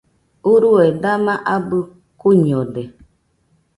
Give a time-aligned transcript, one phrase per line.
[0.51, 1.79] Urue dama abɨ
[2.19, 2.83] kuiñode